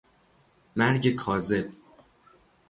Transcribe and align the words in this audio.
مرگ 0.75 1.07
کاذب 1.15 1.69